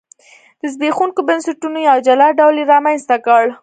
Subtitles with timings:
[0.61, 3.43] د زبېښونکو بنسټونو یو جلا ډول یې رامنځته کړ.